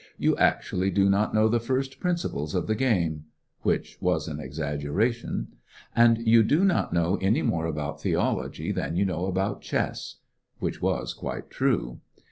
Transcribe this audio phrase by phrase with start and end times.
[0.17, 3.25] You actually do not know the first principles of the game"
[3.61, 5.49] (which was an exaggeration),
[5.95, 10.15] "and you do not know any more about theology than you know about chess"
[10.57, 11.99] (which was quite true).